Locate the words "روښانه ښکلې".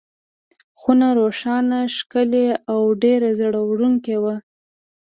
1.19-2.47